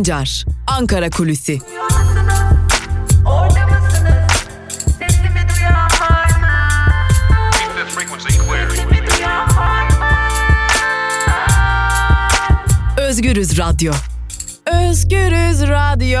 [0.00, 1.58] Sancar, Ankara Kulüsi.
[12.98, 13.92] Özgürüz Radyo.
[14.66, 16.20] Özgürüz Radyo.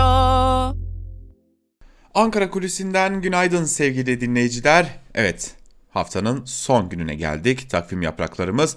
[2.14, 4.98] Ankara Kulisi'nden günaydın sevgili dinleyiciler.
[5.14, 5.54] Evet,
[5.90, 7.70] haftanın son gününe geldik.
[7.70, 8.76] Takvim yapraklarımız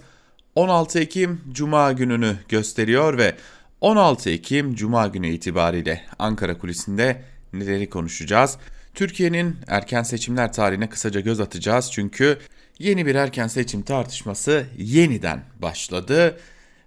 [0.55, 3.35] 16 Ekim Cuma gününü gösteriyor ve
[3.83, 7.21] 16 Ekim Cuma günü itibariyle Ankara Kulisi'nde
[7.53, 8.57] neleri konuşacağız?
[8.93, 12.37] Türkiye'nin erken seçimler tarihine kısaca göz atacağız çünkü
[12.79, 16.37] yeni bir erken seçim tartışması yeniden başladı.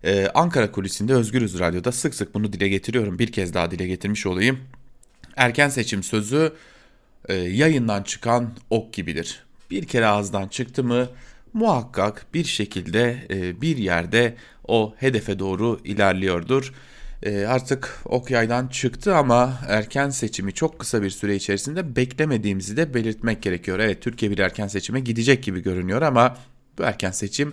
[0.05, 3.19] Ee, Ankara Kulisi'nde Özgürüz Radyo'da sık sık bunu dile getiriyorum.
[3.19, 4.61] Bir kez daha dile getirmiş olayım.
[5.37, 6.53] Erken seçim sözü
[7.29, 9.43] e, yayından çıkan ok gibidir.
[9.71, 11.09] Bir kere ağızdan çıktı mı
[11.57, 14.37] muhakkak bir şekilde e, bir yerde
[14.69, 16.73] o hedefe doğru ilerliyordur.
[17.23, 22.95] E, artık ok yaydan çıktı ama erken seçimi çok kısa bir süre içerisinde beklemediğimizi de
[22.95, 23.79] belirtmek gerekiyor.
[23.79, 26.37] Evet Türkiye bir erken seçime gidecek gibi görünüyor ama
[26.79, 27.53] bu erken seçim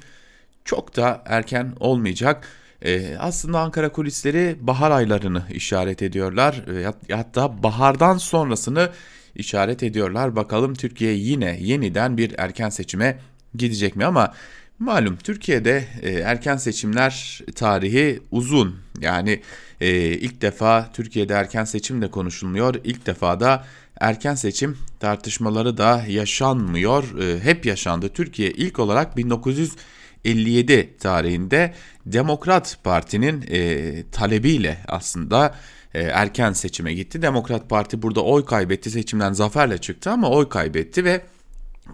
[0.65, 2.47] çok da erken olmayacak.
[2.81, 6.63] Ee, aslında Ankara kulisleri bahar aylarını işaret ediyorlar.
[7.09, 8.89] E, hatta bahardan sonrasını
[9.35, 10.35] işaret ediyorlar.
[10.35, 13.19] Bakalım Türkiye yine yeniden bir erken seçime
[13.55, 14.33] gidecek mi ama
[14.79, 18.75] malum Türkiye'de e, erken seçimler tarihi uzun.
[18.99, 19.41] Yani
[19.81, 22.75] e, ilk defa Türkiye'de erken seçim de konuşulmuyor.
[22.83, 23.65] İlk defa da
[23.99, 27.19] erken seçim tartışmaları da yaşanmıyor.
[27.19, 28.09] E, hep yaşandı.
[28.09, 31.73] Türkiye ilk olarak 1957 tarihinde
[32.05, 35.55] Demokrat Parti'nin e, talebiyle aslında
[35.93, 37.21] e, erken seçime gitti.
[37.21, 38.91] Demokrat Parti burada oy kaybetti.
[38.91, 41.21] Seçimden zaferle çıktı ama oy kaybetti ve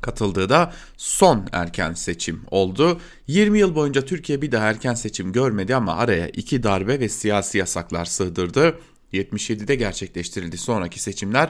[0.02, 3.00] katıldığı da son erken seçim oldu.
[3.28, 7.58] 20 yıl boyunca Türkiye bir daha erken seçim görmedi ama araya iki darbe ve siyasi
[7.58, 8.80] yasaklar sığdırdı.
[9.14, 11.50] 77'de gerçekleştirildi sonraki seçimler.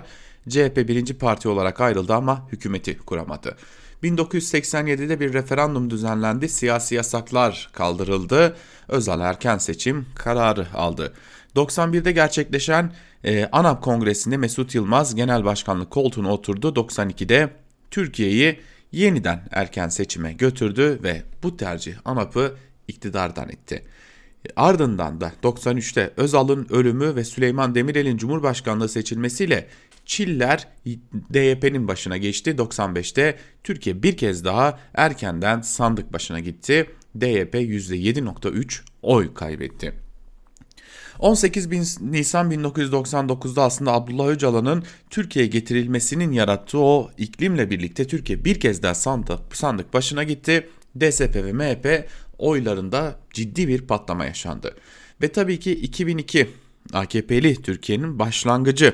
[0.50, 3.58] CHP birinci parti olarak ayrıldı ama hükümeti kuramadı.
[4.04, 8.56] 1987'de bir referandum düzenlendi, siyasi yasaklar kaldırıldı,
[8.88, 11.14] Özal erken seçim kararı aldı.
[11.56, 16.68] 91'de gerçekleşen e, ANAP Kongresi'nde Mesut Yılmaz genel başkanlık koltuğuna oturdu.
[16.68, 17.50] 92'de
[17.92, 18.60] Türkiye'yi
[18.92, 22.56] yeniden erken seçime götürdü ve bu tercih ANAP'ı
[22.88, 23.84] iktidardan etti.
[24.56, 29.68] Ardından da 93'te Özal'ın ölümü ve Süleyman Demirel'in Cumhurbaşkanlığı seçilmesiyle
[30.06, 30.68] Çiller
[31.34, 32.52] DYP'nin başına geçti.
[32.52, 36.90] 95'te Türkiye bir kez daha erkenden sandık başına gitti.
[37.22, 40.09] DYP %7.3 oy kaybetti.
[41.20, 48.84] 18 Nisan 1999'da aslında Abdullah Öcalan'ın Türkiye'ye getirilmesinin yarattığı o iklimle birlikte Türkiye bir kez
[48.84, 50.70] daha sandık, sandık başına gitti.
[51.00, 54.76] DSP ve MHP oylarında ciddi bir patlama yaşandı.
[55.22, 56.50] Ve tabii ki 2002
[56.94, 58.94] AKP'li Türkiye'nin başlangıcı.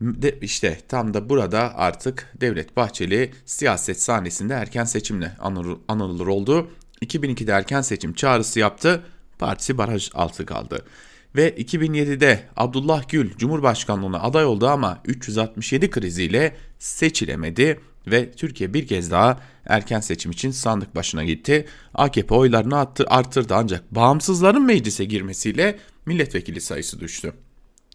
[0.00, 5.36] De işte tam da burada artık Devlet Bahçeli siyaset sahnesinde erken seçimle
[5.88, 6.70] anılır oldu.
[7.04, 9.02] 2002'de erken seçim çağrısı yaptı.
[9.38, 10.84] Partisi baraj altı kaldı
[11.36, 19.10] ve 2007'de Abdullah Gül Cumhurbaşkanlığına aday oldu ama 367 kriziyle seçilemedi ve Türkiye bir kez
[19.10, 21.66] daha erken seçim için sandık başına gitti.
[21.94, 27.32] AKP oylarını attı, arttırdı ancak bağımsızların meclise girmesiyle milletvekili sayısı düştü.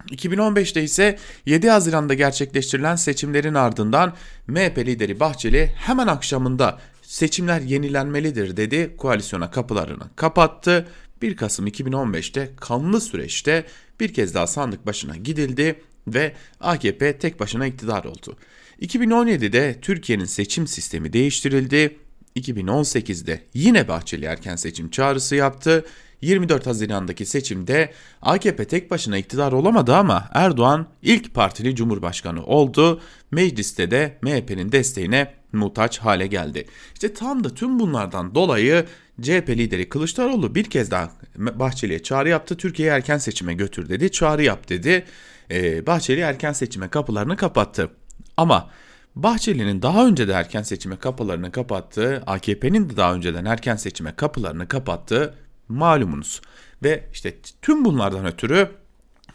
[0.09, 4.13] 2015'te ise 7 Haziran'da gerçekleştirilen seçimlerin ardından
[4.47, 8.95] MHP lideri Bahçeli hemen akşamında seçimler yenilenmelidir dedi.
[8.97, 10.87] Koalisyona kapılarını kapattı
[11.21, 13.65] 1 Kasım 2015'te kanlı süreçte
[13.99, 18.37] bir kez daha sandık başına gidildi ve AKP tek başına iktidar oldu.
[18.81, 21.97] 2017'de Türkiye'nin seçim sistemi değiştirildi.
[22.35, 25.85] 2018'de yine Bahçeli erken seçim çağrısı yaptı.
[26.21, 27.91] 24 Haziran'daki seçimde
[28.21, 33.01] AKP tek başına iktidar olamadı ama Erdoğan ilk partili cumhurbaşkanı oldu.
[33.31, 36.65] Mecliste de MHP'nin desteğine muhtaç hale geldi.
[36.93, 38.85] İşte tam da tüm bunlardan dolayı
[39.21, 42.57] CHP lideri Kılıçdaroğlu bir kez daha Bahçeli'ye çağrı yaptı.
[42.57, 44.11] Türkiye'yi erken seçime götür dedi.
[44.11, 45.05] Çağrı yap dedi.
[45.51, 47.89] Ee, Bahçeli erken seçime kapılarını kapattı.
[48.37, 48.69] Ama
[49.15, 54.67] Bahçeli'nin daha önce de erken seçime kapılarını kapattığı, AKP'nin de daha önceden erken seçime kapılarını
[54.67, 55.33] kapattığı
[55.69, 56.41] malumunuz.
[56.83, 58.69] Ve işte tüm bunlardan ötürü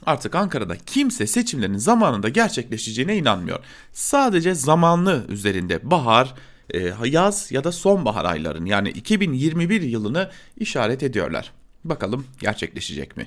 [0.06, 3.58] artık Ankara'da kimse seçimlerin zamanında gerçekleşeceğine inanmıyor.
[3.93, 6.34] Sadece zamanlı üzerinde bahar,
[6.70, 11.52] e, yaz ya da sonbahar ayların yani 2021 yılını işaret ediyorlar.
[11.84, 13.26] Bakalım gerçekleşecek mi?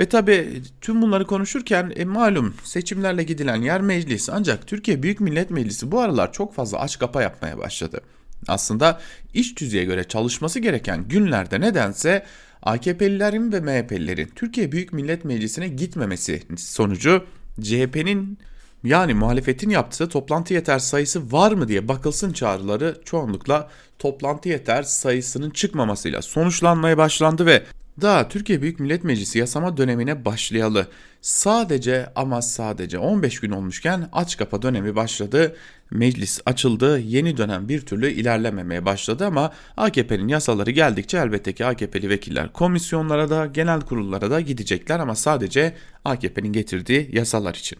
[0.00, 5.50] Ve tabi tüm bunları konuşurken e, malum seçimlerle gidilen yer meclis ancak Türkiye Büyük Millet
[5.50, 8.00] Meclisi bu aralar çok fazla aç kapa yapmaya başladı.
[8.48, 9.00] Aslında
[9.34, 12.24] iş tüzüğe göre çalışması gereken günlerde nedense
[12.62, 17.24] AKP'lilerin ve MHP'lilerin Türkiye Büyük Millet Meclisi'ne gitmemesi sonucu
[17.60, 18.38] CHP'nin
[18.84, 25.50] yani muhalefetin yaptığı toplantı yeter sayısı var mı diye bakılsın çağrıları çoğunlukla toplantı yeter sayısının
[25.50, 27.62] çıkmamasıyla sonuçlanmaya başlandı ve
[28.00, 30.88] daha Türkiye Büyük Millet Meclisi yasama dönemine başlayalı
[31.22, 35.56] sadece ama sadece 15 gün olmuşken aç kapa dönemi başladı.
[35.94, 36.98] Meclis açıldı.
[36.98, 43.30] Yeni dönem bir türlü ilerlememeye başladı ama AKP'nin yasaları geldikçe elbette ki AKP'li vekiller komisyonlara
[43.30, 45.74] da genel kurullara da gidecekler ama sadece
[46.04, 47.78] AKP'nin getirdiği yasalar için.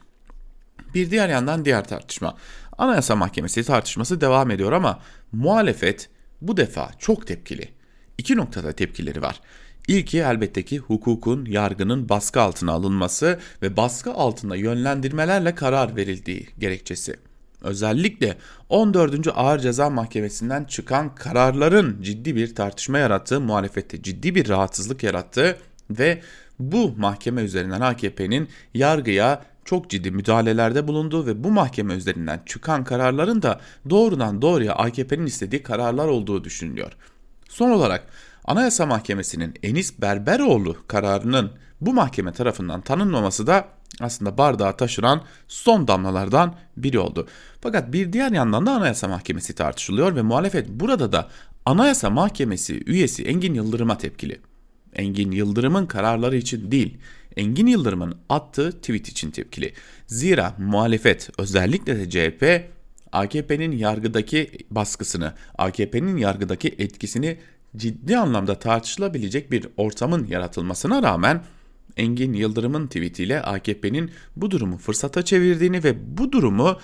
[0.95, 2.37] Bir diğer yandan diğer tartışma.
[2.79, 5.01] Anayasa Mahkemesi tartışması devam ediyor ama
[5.33, 7.69] muhalefet bu defa çok tepkili.
[8.19, 9.41] İki noktada tepkileri var.
[9.89, 17.17] İlki elbette ki hukukun, yargının baskı altına alınması ve baskı altında yönlendirmelerle karar verildiği gerekçesi.
[17.65, 18.37] Özellikle
[18.69, 19.29] 14.
[19.35, 25.57] Ağır Ceza Mahkemesi'nden çıkan kararların ciddi bir tartışma yarattığı, muhalefette ciddi bir rahatsızlık yarattığı
[25.91, 26.21] ve
[26.59, 33.43] bu mahkeme üzerinden AKP'nin yargıya çok ciddi müdahalelerde bulundu ve bu mahkeme üzerinden çıkan kararların
[33.43, 36.93] da doğrudan doğruya AKP'nin istediği kararlar olduğu düşünülüyor.
[37.49, 38.07] Son olarak
[38.45, 43.69] Anayasa Mahkemesi'nin Enis Berberoğlu kararının bu mahkeme tarafından tanınmaması da
[44.01, 47.29] aslında bardağı taşıran son damlalardan biri oldu.
[47.61, 51.29] Fakat bir diğer yandan da Anayasa Mahkemesi tartışılıyor ve muhalefet burada da
[51.67, 54.41] Anayasa Mahkemesi üyesi Engin Yıldırım'a tepkili.
[54.93, 56.99] Engin Yıldırım'ın kararları için değil,
[57.37, 59.73] Engin Yıldırım'ın attığı tweet için tepkili.
[60.07, 62.75] Zira muhalefet özellikle de CHP
[63.13, 67.39] AKP'nin yargıdaki baskısını, AKP'nin yargıdaki etkisini
[67.77, 71.45] ciddi anlamda tartışılabilecek bir ortamın yaratılmasına rağmen
[71.97, 76.79] Engin Yıldırım'ın tweetiyle AKP'nin bu durumu fırsata çevirdiğini ve bu durumu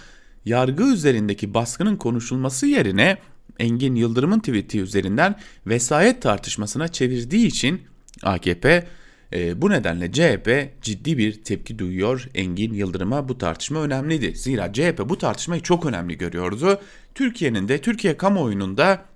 [0.45, 3.19] yargı üzerindeki baskının konuşulması yerine
[3.59, 5.35] Engin Yıldırım'ın tweeti üzerinden
[5.67, 7.83] vesayet tartışmasına çevirdiği için
[8.23, 8.87] AKP
[9.33, 14.37] e, bu nedenle CHP ciddi bir tepki duyuyor Engin Yıldırım'a bu tartışma önemliydi.
[14.37, 16.81] Zira CHP bu tartışmayı çok önemli görüyordu.
[17.15, 19.10] Türkiye'nin de Türkiye kamuoyunun da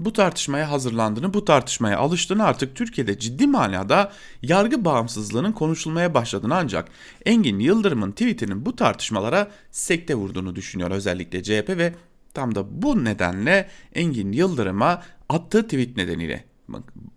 [0.00, 4.12] bu tartışmaya hazırlandığını, bu tartışmaya alıştığını artık Türkiye'de ciddi manada
[4.42, 6.88] yargı bağımsızlığının konuşulmaya başladığını ancak
[7.26, 11.94] Engin Yıldırım'ın tweetinin bu tartışmalara sekte vurduğunu düşünüyor özellikle CHP ve
[12.34, 16.44] tam da bu nedenle Engin Yıldırım'a attığı tweet nedeniyle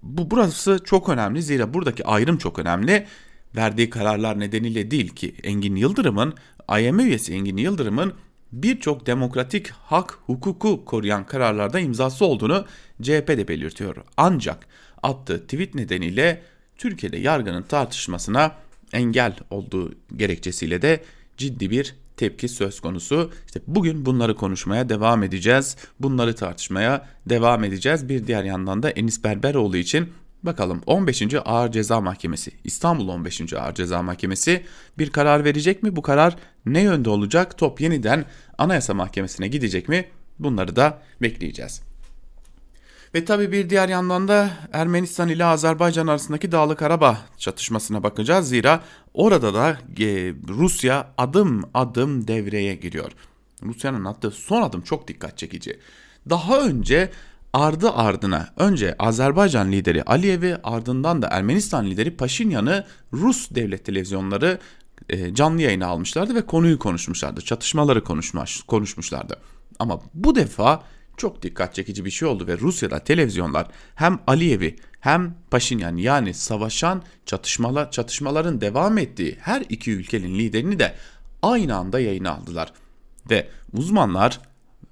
[0.03, 3.07] bu burası çok önemli zira buradaki ayrım çok önemli.
[3.56, 6.33] Verdiği kararlar nedeniyle değil ki Engin Yıldırım'ın
[6.80, 8.13] IMF üyesi Engin Yıldırım'ın
[8.53, 12.65] birçok demokratik hak hukuku koruyan kararlarda imzası olduğunu
[13.01, 13.95] CHP de belirtiyor.
[14.17, 14.67] Ancak
[15.03, 16.41] attığı tweet nedeniyle
[16.77, 18.51] Türkiye'de yargının tartışmasına
[18.94, 21.03] engel olduğu gerekçesiyle de
[21.38, 23.31] ciddi bir tepki söz konusu.
[23.45, 25.77] İşte bugün bunları konuşmaya devam edeceğiz.
[25.99, 28.09] Bunları tartışmaya devam edeceğiz.
[28.09, 30.09] Bir diğer yandan da Enis Berberoğlu için
[30.44, 31.23] Bakalım 15.
[31.45, 33.53] Ağır Ceza Mahkemesi, İstanbul 15.
[33.53, 34.63] Ağır Ceza Mahkemesi
[34.97, 35.95] bir karar verecek mi?
[35.95, 36.35] Bu karar
[36.65, 37.57] ne yönde olacak?
[37.57, 38.25] Top yeniden
[38.57, 40.05] Anayasa Mahkemesi'ne gidecek mi?
[40.39, 41.81] Bunları da bekleyeceğiz.
[43.15, 48.50] Ve tabii bir diğer yandan da Ermenistan ile Azerbaycan arasındaki Dağlı Karabağ çatışmasına bakacağız.
[48.50, 48.83] Zira
[49.13, 49.69] orada da
[50.00, 53.11] e, Rusya adım adım devreye giriyor.
[53.63, 55.79] Rusya'nın attığı son adım çok dikkat çekici.
[56.29, 57.11] Daha önce
[57.53, 64.59] ardı ardına önce Azerbaycan lideri Aliyev'i ardından da Ermenistan lideri Paşinyan'ı Rus devlet televizyonları
[65.09, 67.42] e, canlı yayına almışlardı ve konuyu konuşmuşlardı.
[67.42, 69.38] Çatışmaları konuşmuş, konuşmuşlardı.
[69.80, 70.83] Ama bu defa
[71.18, 77.04] çok dikkat çekici bir şey oldu ve Rusya'da televizyonlar hem Aliyev'i hem Paşinyan yani savaşan
[77.26, 80.95] çatışmalar, çatışmaların devam ettiği her iki ülkenin liderini de
[81.42, 82.73] aynı anda yayına aldılar.
[83.30, 84.40] Ve uzmanlar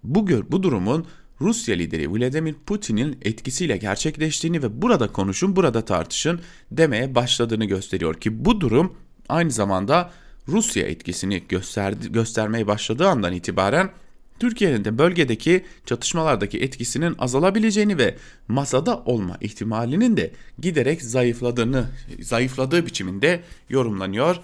[0.03, 1.07] bu, bu durumun
[1.41, 6.41] Rusya lideri Vladimir Putin'in etkisiyle gerçekleştiğini ve burada konuşun, burada tartışın
[6.71, 8.95] demeye başladığını gösteriyor ki bu durum
[9.31, 10.11] aynı zamanda
[10.47, 13.91] Rusya etkisini gösterdi, göstermeye başladığı andan itibaren
[14.39, 18.15] Türkiye'nin de bölgedeki çatışmalardaki etkisinin azalabileceğini ve
[18.47, 21.85] masada olma ihtimalinin de giderek zayıfladığını,
[22.21, 24.39] zayıfladığı biçiminde yorumlanıyor.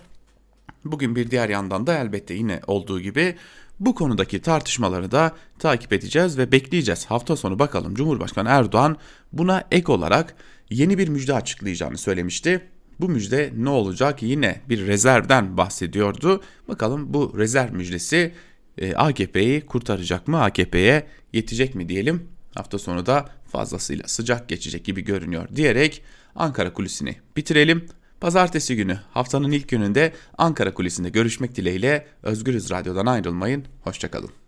[0.86, 3.36] Bugün bir diğer yandan da elbette yine olduğu gibi
[3.80, 7.06] bu konudaki tartışmaları da takip edeceğiz ve bekleyeceğiz.
[7.06, 8.98] Hafta sonu bakalım Cumhurbaşkanı Erdoğan
[9.34, 10.36] buna ek olarak
[10.70, 12.77] yeni bir müjde açıklayacağını söylemişti.
[13.00, 14.24] Bu müjde ne olacak?
[14.24, 16.42] Yine bir rezervden bahsediyordu.
[16.68, 18.34] Bakalım bu rezerv müjdesi
[18.78, 20.44] e, AKP'yi kurtaracak mı?
[20.44, 22.28] AKP'ye yetecek mi diyelim.
[22.56, 26.04] Hafta sonu da fazlasıyla sıcak geçecek gibi görünüyor diyerek
[26.36, 27.86] Ankara kulisini bitirelim.
[28.22, 33.66] Pazartesi günü haftanın ilk gününde Ankara kulisinde görüşmek dileğiyle Özgürüz Radyo'dan ayrılmayın.
[33.82, 34.47] Hoşçakalın.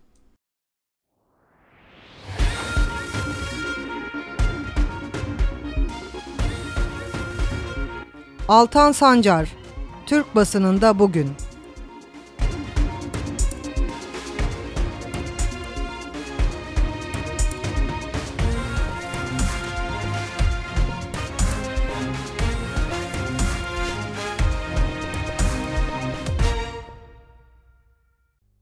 [8.50, 9.56] Altan Sancar,
[10.06, 11.30] Türk basınında bugün.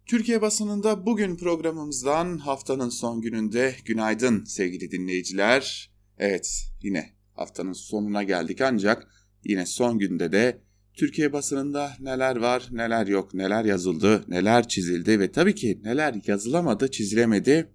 [0.07, 5.90] Türkiye basınında bugün programımızdan haftanın son gününde günaydın sevgili dinleyiciler.
[6.18, 10.61] Evet yine haftanın sonuna geldik ancak yine son günde de
[10.95, 16.90] Türkiye basınında neler var, neler yok, neler yazıldı, neler çizildi ve tabii ki neler yazılamadı,
[16.90, 17.73] çizilemedi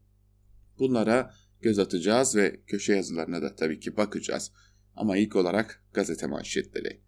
[0.79, 4.51] bunlara göz atacağız ve köşe yazılarına da tabii ki bakacağız.
[4.95, 7.01] Ama ilk olarak gazete manşetleri.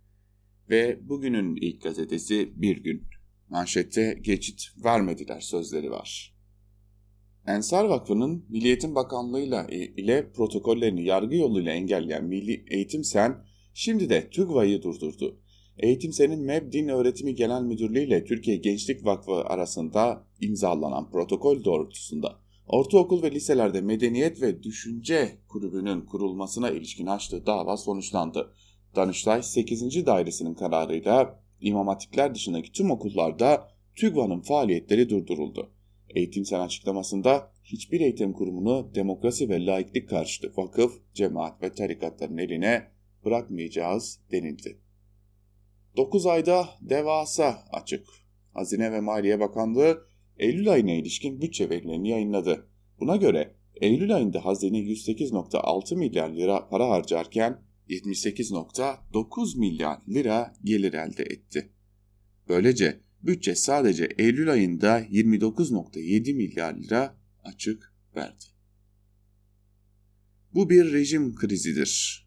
[0.69, 3.03] Ve bugünün ilk gazetesi Bir Gün.
[3.49, 6.35] Manşette geçit vermediler sözleri var.
[7.47, 13.45] Ensar Vakfı'nın Milli Eğitim Bakanlığı'yla ile protokollerini yargı yoluyla engelleyen Milli Eğitim Sen
[13.75, 15.39] şimdi de TÜGVA'yı durdurdu.
[15.77, 22.39] Eğitim Sen'in MEB Din Öğretimi Genel Müdürlüğü ile Türkiye Gençlik Vakfı arasında imzalanan protokol doğrultusunda
[22.67, 28.53] ortaokul ve liselerde medeniyet ve düşünce kulübünün kurulmasına ilişkin açtığı dava sonuçlandı.
[28.95, 30.05] Danıştay 8.
[30.05, 35.71] Dairesi'nin kararıyla İmam Hatipler dışındaki tüm okullarda TÜGVA'nın faaliyetleri durduruldu.
[36.09, 42.94] Eğitimsel açıklamasında hiçbir eğitim kurumunu demokrasi ve laiklik karşıtı vakıf, cemaat ve tarikatların eline
[43.25, 44.79] bırakmayacağız denildi.
[45.97, 48.07] 9 ayda devasa açık.
[48.53, 52.69] Hazine ve Maliye Bakanlığı Eylül ayına ilişkin bütçe verilerini yayınladı.
[52.99, 61.23] Buna göre Eylül ayında hazine 108.6 milyar lira para harcarken 78.9 milyar lira gelir elde
[61.23, 61.71] etti.
[62.49, 68.45] Böylece bütçe sadece Eylül ayında 29.7 milyar lira açık verdi.
[70.53, 72.24] Bu bir rejim krizidir.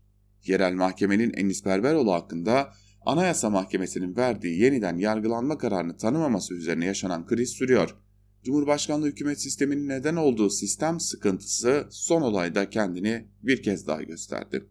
[0.48, 2.72] Yerel mahkemenin Enis Berberoğlu hakkında
[3.06, 7.96] Anayasa Mahkemesi'nin verdiği yeniden yargılanma kararını tanımaması üzerine yaşanan kriz sürüyor.
[8.44, 14.64] Cumhurbaşkanlığı hükümet sisteminin neden olduğu sistem sıkıntısı son olayda kendini bir kez daha gösterdi.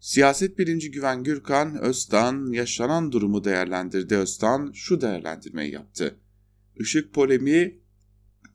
[0.00, 4.16] Siyaset birinci Güven Gürkan, Öztan yaşanan durumu değerlendirdi.
[4.16, 6.16] Öztan şu değerlendirmeyi yaptı.
[6.76, 7.82] Işık polemiği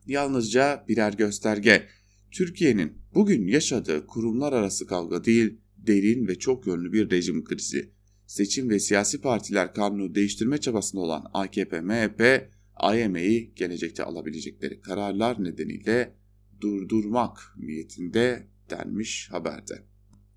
[0.06, 1.88] yalnızca birer gösterge.
[2.30, 7.92] Türkiye'nin bugün yaşadığı kurumlar arası kavga değil, derin ve çok yönlü bir rejim krizi.
[8.26, 16.14] Seçim ve siyasi partiler kanunu değiştirme çabasında olan AKP, MHP, AYM'yi gelecekte alabilecekleri kararlar nedeniyle
[16.60, 19.82] durdurmak niyetinde denmiş haberde.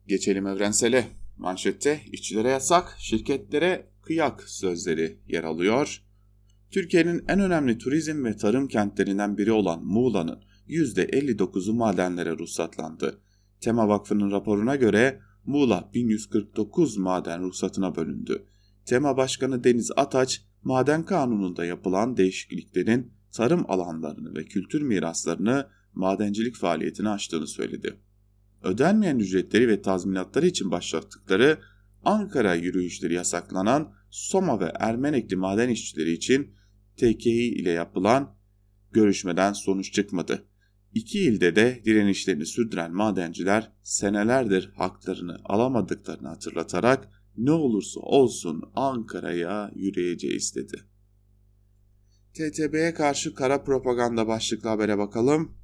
[0.07, 1.07] Geçelim evrensele.
[1.37, 6.03] Manşette işçilere yasak, şirketlere kıyak sözleri yer alıyor.
[6.71, 13.21] Türkiye'nin en önemli turizm ve tarım kentlerinden biri olan Muğla'nın %59'u madenlere ruhsatlandı.
[13.61, 18.45] Tema Vakfı'nın raporuna göre Muğla 1149 maden ruhsatına bölündü.
[18.85, 27.09] Tema Başkanı Deniz Ataç, maden kanununda yapılan değişikliklerin tarım alanlarını ve kültür miraslarını madencilik faaliyetine
[27.09, 27.97] açtığını söyledi
[28.63, 31.59] ödenmeyen ücretleri ve tazminatları için başlattıkları
[32.03, 36.55] Ankara yürüyüşleri yasaklanan Soma ve Ermenekli maden işçileri için
[36.97, 38.35] TKİ ile yapılan
[38.91, 40.45] görüşmeden sonuç çıkmadı.
[40.93, 50.55] İki ilde de direnişlerini sürdüren madenciler senelerdir haklarını alamadıklarını hatırlatarak ne olursa olsun Ankara'ya yürüyeceğiz
[50.55, 50.83] dedi.
[52.33, 55.57] TTB'ye karşı kara propaganda başlıklı habere bakalım.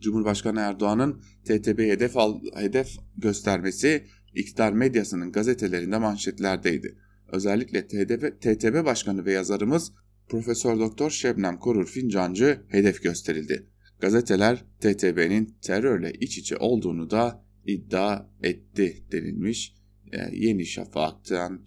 [0.00, 6.98] Cumhurbaşkanı Erdoğan'ın TTB hedef, al, hedef göstermesi iktidar medyasının gazetelerinde manşetlerdeydi.
[7.32, 9.92] Özellikle TTB, TTB Başkanı ve yazarımız
[10.28, 13.73] Profesör Doktor Şebnem Korur Fincancı hedef gösterildi.
[14.04, 19.74] Gazeteler TTB'nin terörle iç içe olduğunu da iddia etti denilmiş.
[20.12, 21.64] E, Yeni Şafak'tan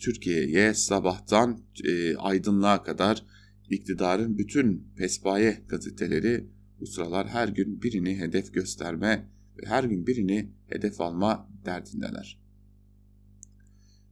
[0.00, 3.26] Türkiye'ye sabahtan e, aydınlığa kadar
[3.70, 6.46] iktidarın bütün pespaye gazeteleri
[6.80, 9.28] bu sıralar her gün birini hedef gösterme
[9.58, 12.40] ve her gün birini hedef alma derdindeler.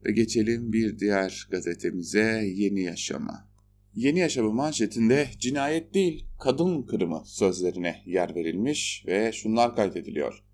[0.05, 3.52] Ve geçelim bir diğer gazetemize Yeni Yaşama.
[3.95, 10.45] Yeni Yaşamı manşetinde cinayet değil kadın kırımı sözlerine yer verilmiş ve şunlar kaydediliyor.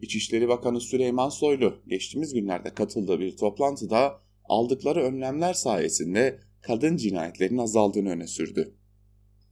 [0.00, 8.10] İçişleri Bakanı Süleyman Soylu geçtiğimiz günlerde katıldığı bir toplantıda aldıkları önlemler sayesinde kadın cinayetlerin azaldığını
[8.10, 8.74] öne sürdü.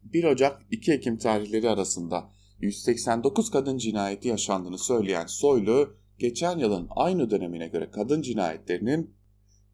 [0.03, 2.31] 1 Ocak 2 Ekim tarihleri arasında
[2.61, 9.15] 189 kadın cinayeti yaşandığını söyleyen Soylu, geçen yılın aynı dönemine göre kadın cinayetlerinin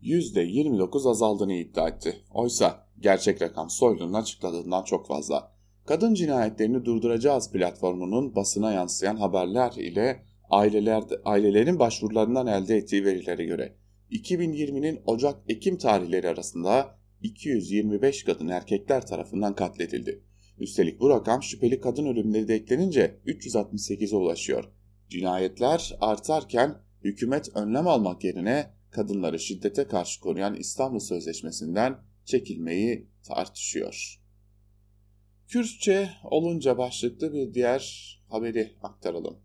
[0.03, 2.17] %29 azaldığını iddia etti.
[2.35, 5.53] Oysa gerçek rakam Soylu'nun açıkladığından çok fazla.
[5.87, 13.77] Kadın cinayetlerini durduracağız platformunun basına yansıyan haberler ile aileler, ailelerin başvurularından elde ettiği verilere göre
[14.11, 20.23] 2020'nin Ocak-Ekim tarihleri arasında 225 kadın erkekler tarafından katledildi.
[20.59, 24.65] Üstelik bu rakam şüpheli kadın ölümleri de eklenince 368'e ulaşıyor.
[25.09, 26.75] Cinayetler artarken
[27.05, 34.21] hükümet önlem almak yerine kadınları şiddete karşı koruyan İstanbul Sözleşmesi'nden çekilmeyi tartışıyor.
[35.49, 39.37] Kürtçe olunca başlıklı bir diğer haberi aktaralım.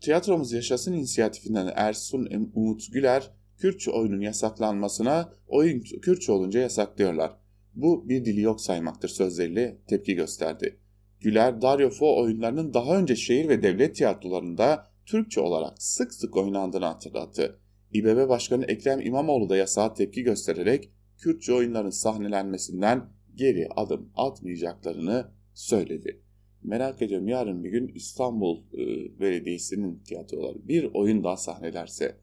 [0.00, 7.36] Tiyatromuz Yaşasın inisiyatifinden Ersun Umut Güler, Kürtçe oyunun yasaklanmasına oyun Kürtçe olunca yasaklıyorlar.
[7.74, 10.80] Bu bir dili yok saymaktır sözleriyle tepki gösterdi.
[11.20, 16.84] Güler, Dario Fo oyunlarının daha önce şehir ve devlet tiyatrolarında Türkçe olarak sık sık oynandığını
[16.84, 17.63] hatırlattı.
[17.94, 26.20] İBB Başkanı Ekrem İmamoğlu da yasağa tepki göstererek Kürtçe oyunların sahnelenmesinden geri adım atmayacaklarını söyledi.
[26.62, 28.80] Merak ediyorum yarın bir gün İstanbul e,
[29.20, 32.16] Belediyesi'nin tiyatroları bir oyun daha sahnelerse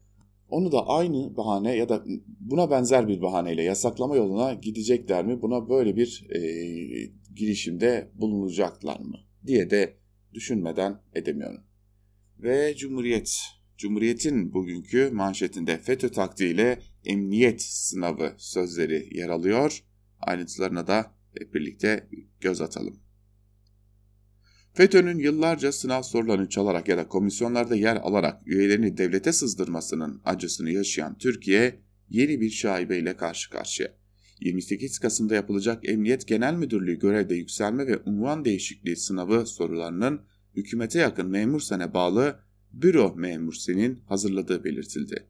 [0.48, 2.04] onu da aynı bahane ya da
[2.40, 5.42] buna benzer bir bahaneyle yasaklama yoluna gidecekler mi?
[5.42, 6.40] Buna böyle bir e,
[7.36, 9.18] girişimde bulunacaklar mı?
[9.46, 9.96] diye de
[10.34, 11.64] düşünmeden edemiyorum.
[12.38, 13.61] Ve Cumhuriyet.
[13.82, 19.84] Cumhuriyet'in bugünkü manşetinde FETÖ taktiğiyle emniyet sınavı sözleri yer alıyor.
[20.20, 22.08] Ayrıntılarına da hep birlikte
[22.40, 23.00] göz atalım.
[24.74, 31.18] FETÖ'nün yıllarca sınav sorularını çalarak ya da komisyonlarda yer alarak üyelerini devlete sızdırmasının acısını yaşayan
[31.18, 33.94] Türkiye yeni bir şaibeyle karşı karşıya.
[34.40, 40.20] 28 Kasım'da yapılacak Emniyet Genel Müdürlüğü görevde yükselme ve unvan değişikliği sınavı sorularının
[40.56, 45.26] hükümete yakın memur sene bağlı büro memur senin hazırladığı belirtildi.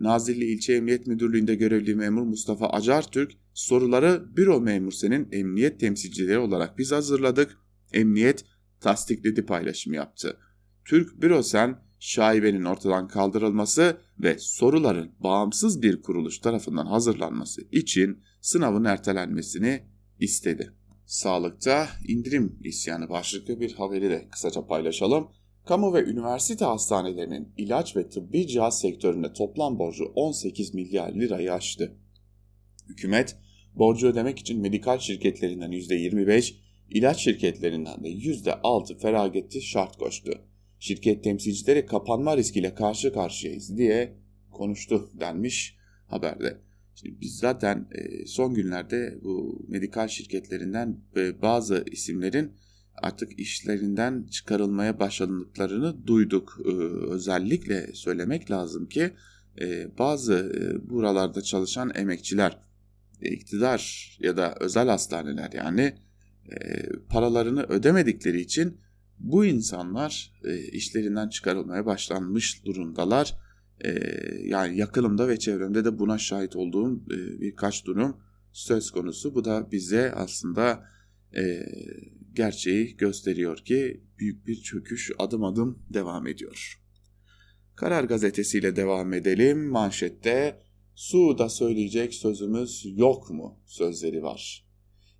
[0.00, 6.38] Nazilli İlçe Emniyet Müdürlüğü'nde görevli memur Mustafa Acar Türk soruları büro memur senin emniyet temsilcileri
[6.38, 7.58] olarak biz hazırladık.
[7.92, 8.44] Emniyet
[8.80, 10.36] tasdikledi paylaşım yaptı.
[10.84, 19.82] Türk Bürosen şaibenin ortadan kaldırılması ve soruların bağımsız bir kuruluş tarafından hazırlanması için sınavın ertelenmesini
[20.20, 20.72] istedi.
[21.06, 25.28] Sağlıkta indirim isyanı başlıklı bir haberi de kısaca paylaşalım.
[25.66, 31.96] Kamu ve üniversite hastanelerinin ilaç ve tıbbi cihaz sektöründe toplam borcu 18 milyar lirayı aştı.
[32.88, 33.36] Hükümet,
[33.74, 36.54] borcu ödemek için medikal şirketlerinden %25,
[36.90, 40.30] ilaç şirketlerinden de %6 feragetti şart koştu.
[40.78, 44.16] Şirket temsilcileri kapanma riskiyle karşı karşıyayız diye
[44.50, 46.58] konuştu denmiş haberde.
[46.94, 51.00] Şimdi biz zaten e, son günlerde bu medikal şirketlerinden
[51.42, 52.52] bazı isimlerin
[53.04, 56.60] artık işlerinden çıkarılmaya başladıklarını duyduk.
[56.64, 56.70] E,
[57.10, 59.10] özellikle söylemek lazım ki
[59.60, 60.52] e, bazı
[60.88, 62.58] buralarda çalışan emekçiler,
[63.20, 65.94] iktidar ya da özel hastaneler yani
[67.08, 68.78] paralarını ödemedikleri için
[69.18, 70.32] bu insanlar
[70.72, 73.34] işlerinden çıkarılmaya başlanmış durumdalar
[73.80, 73.90] e,
[74.44, 78.16] yani yakınımda ve çevremde de buna şahit olduğum e, birkaç durum
[78.52, 79.34] söz konusu.
[79.34, 80.84] Bu da bize aslında
[81.36, 81.42] e,
[82.36, 86.80] gerçeği gösteriyor ki büyük bir çöküş adım adım devam ediyor.
[87.76, 89.68] Karar gazetesiyle devam edelim.
[89.68, 90.60] Manşette
[90.94, 94.64] Suud'a söyleyecek sözümüz yok mu sözleri var.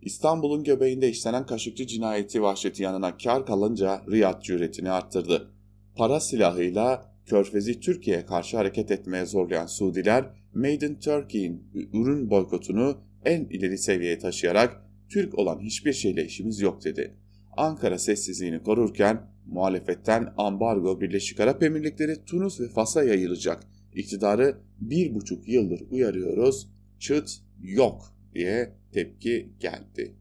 [0.00, 5.50] İstanbul'un göbeğinde işlenen Kaşıkçı cinayeti vahşeti yanına kar kalınca Riyad cüretini arttırdı.
[5.96, 10.24] Para silahıyla Körfez'i Türkiye'ye karşı hareket etmeye zorlayan Suudiler,
[10.55, 16.84] Made in Turkey'in ürün boykotunu en ileri seviyeye taşıyarak Türk olan hiçbir şeyle işimiz yok
[16.84, 17.14] dedi.
[17.56, 23.62] Ankara sessizliğini korurken muhalefetten ambargo Birleşik Arap Emirlikleri, Tunus ve Fas'a yayılacak.
[23.94, 27.30] İktidarı bir buçuk yıldır uyarıyoruz, çıt
[27.62, 30.14] yok diye tepki geldi.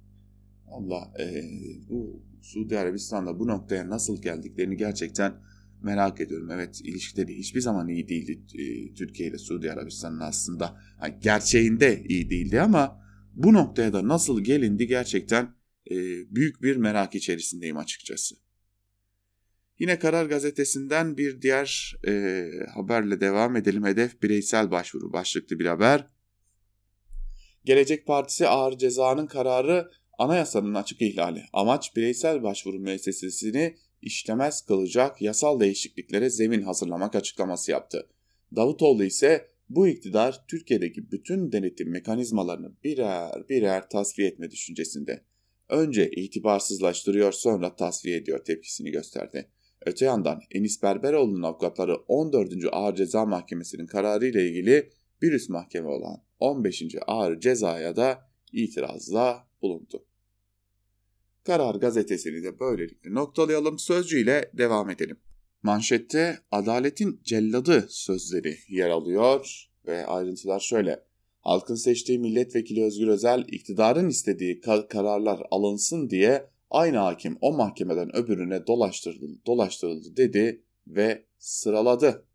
[0.68, 1.44] Allah e,
[1.90, 5.34] bu Suudi Arabistan'da bu noktaya nasıl geldiklerini gerçekten
[5.84, 6.52] merak ediyorum.
[6.52, 10.78] Evet ilişkileri hiçbir zaman iyi değildi e, Türkiye ile Suudi Arabistan'ın aslında.
[11.02, 13.03] Yani gerçeğinde iyi değildi ama
[13.34, 15.56] bu noktaya da nasıl gelindi gerçekten
[15.92, 15.96] e,
[16.36, 18.36] büyük bir merak içerisindeyim açıkçası.
[19.80, 22.44] Yine Karar Gazetesi'nden bir diğer e,
[22.74, 23.86] haberle devam edelim.
[23.86, 26.08] Hedef bireysel başvuru başlıklı bir haber.
[27.66, 31.44] Gelecek Partisi ağır cezanın kararı anayasanın açık ihlali.
[31.54, 38.10] Amaç bireysel başvuru müessesesini işlemez kılacak yasal değişikliklere zemin hazırlamak açıklaması yaptı.
[38.56, 45.24] Davutoğlu ise bu iktidar Türkiye'deki bütün denetim mekanizmalarını birer birer tasfiye etme düşüncesinde.
[45.70, 49.50] Önce itibarsızlaştırıyor sonra tasfiye ediyor tepkisini gösterdi.
[49.86, 52.54] Öte yandan Enis Berberoğlu'nun avukatları 14.
[52.72, 54.90] Ağır Ceza Mahkemesi'nin kararı ile ilgili
[55.22, 56.84] bir üst mahkeme olan 15.
[57.08, 60.06] Ağır Ceza'ya da itirazda bulundu.
[61.44, 65.18] Karar gazetesini de böylelikle noktalayalım sözcüyle devam edelim.
[65.64, 71.04] Manşette adaletin celladı sözleri yer alıyor ve ayrıntılar şöyle.
[71.42, 78.68] Halkın seçtiği milletvekili Özgür Özel iktidarın istediği kararlar alınsın diye aynı hakim o mahkemeden öbürüne
[78.68, 82.26] dolaştırıldı, dolaştırıldı dedi ve sıraladı.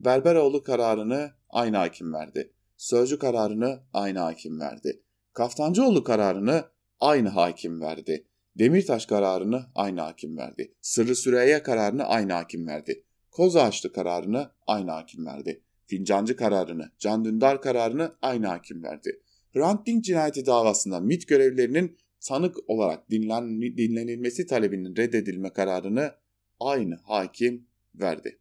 [0.00, 2.52] Berberoğlu kararını aynı hakim verdi.
[2.76, 5.02] Sözcü kararını aynı hakim verdi.
[5.32, 6.64] Kaftancıoğlu kararını
[7.00, 8.26] aynı hakim verdi.
[8.58, 10.74] Demirtaş kararını aynı hakim verdi.
[10.80, 13.04] Sırrı Süreyya kararını aynı hakim verdi.
[13.30, 15.62] Koz Ağaçlı kararını aynı hakim verdi.
[15.86, 19.20] Fincancı kararını, Can Dündar kararını aynı hakim verdi.
[19.52, 26.12] Hrant Dink cinayeti davasında MIT görevlilerinin tanık olarak dinlen, dinlenilmesi talebinin reddedilme kararını
[26.60, 28.38] aynı hakim verdi.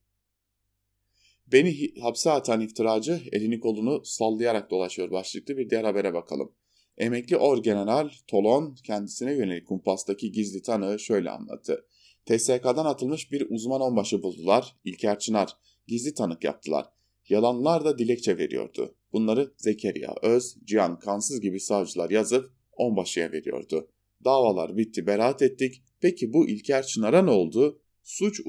[1.48, 6.52] Beni hapse atan iftiracı elini kolunu sallayarak dolaşıyor başlıklı bir diğer habere bakalım.
[6.98, 11.86] Emekli Orgeneral Tolon kendisine yönelik kumpastaki gizli tanığı şöyle anlattı.
[12.26, 14.76] TSK'dan atılmış bir uzman onbaşı buldular.
[14.84, 16.86] İlker Çınar gizli tanık yaptılar.
[17.30, 18.96] Yalanlar da dilekçe veriyordu.
[19.14, 23.88] Bunları Zekeriya Öz, Cihan Kansız gibi savcılar yazıp onbaşıya veriyordu.
[24.26, 25.84] Davalar bitti, beraat ettik.
[26.02, 27.82] Peki bu İlker Çınar'a ne oldu?
[28.04, 28.42] Suç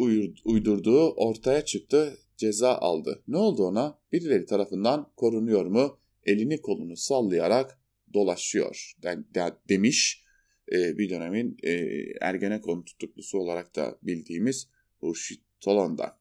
[0.44, 3.22] uydurduğu ortaya çıktı, ceza aldı.
[3.28, 3.98] Ne oldu ona?
[4.12, 5.98] Birileri tarafından korunuyor mu?
[6.24, 7.78] Elini kolunu sallayarak
[8.16, 10.24] dolaşıyor de, de, demiş
[10.72, 11.72] e, bir dönemin e,
[12.20, 16.18] Ergenekon tutuklusu olarak da bildiğimiz Hurşit Tolon'da.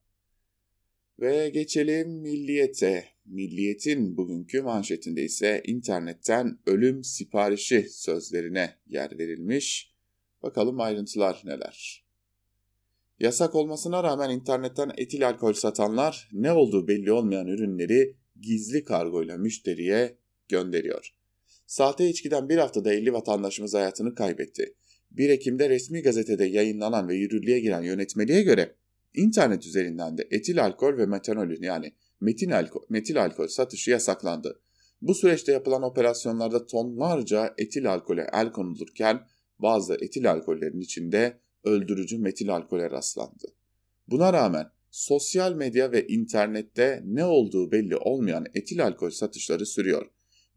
[1.19, 3.05] Ve geçelim milliyete.
[3.25, 9.93] Milliyetin bugünkü manşetinde ise internetten ölüm siparişi sözlerine yer verilmiş.
[10.43, 12.05] Bakalım ayrıntılar neler.
[13.19, 20.17] Yasak olmasına rağmen internetten etil alkol satanlar ne olduğu belli olmayan ürünleri gizli kargoyla müşteriye
[20.49, 21.14] gönderiyor.
[21.67, 24.75] Sahte içkiden bir haftada 50 vatandaşımız hayatını kaybetti.
[25.11, 28.75] 1 Ekim'de resmi gazetede yayınlanan ve yürürlüğe giren yönetmeliğe göre
[29.13, 34.61] internet üzerinden de etil alkol ve metanolün yani metil alkol, metil alkol satışı yasaklandı.
[35.01, 39.27] Bu süreçte yapılan operasyonlarda tonlarca etil alkole el konulurken
[39.59, 43.47] bazı etil alkollerin içinde öldürücü metil alkole rastlandı.
[44.07, 50.05] Buna rağmen sosyal medya ve internette ne olduğu belli olmayan etil alkol satışları sürüyor.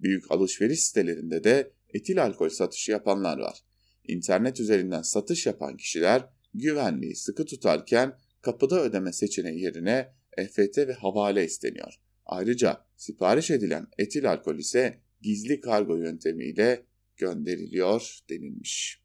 [0.00, 3.64] Büyük alışveriş sitelerinde de etil alkol satışı yapanlar var.
[4.04, 11.44] İnternet üzerinden satış yapan kişiler güvenliği sıkı tutarken kapıda ödeme seçeneği yerine EFT ve havale
[11.44, 11.94] isteniyor.
[12.26, 19.02] Ayrıca sipariş edilen etil alkol ise gizli kargo yöntemiyle gönderiliyor denilmiş.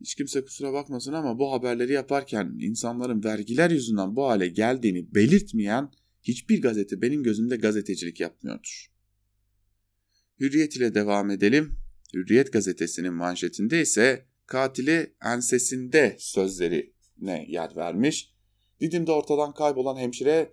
[0.00, 5.90] Hiç kimse kusura bakmasın ama bu haberleri yaparken insanların vergiler yüzünden bu hale geldiğini belirtmeyen
[6.22, 8.93] hiçbir gazete benim gözümde gazetecilik yapmıyordur.
[10.40, 11.76] Hürriyet ile devam edelim.
[12.14, 18.34] Hürriyet gazetesinin manşetinde ise katili ensesinde sözlerine yer vermiş.
[18.80, 20.52] Didim'de ortadan kaybolan hemşire